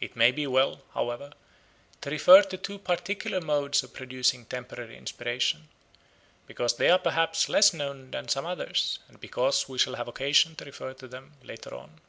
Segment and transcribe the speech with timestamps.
[0.00, 1.32] It may be well, however,
[2.02, 5.68] to refer to two particular modes of producing temporary inspiration,
[6.46, 10.54] because they are perhaps less known than some others, and because we shall have occasion
[10.54, 12.00] to refer to them later on.